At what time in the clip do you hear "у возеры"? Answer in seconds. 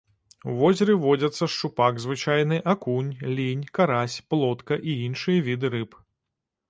0.51-0.93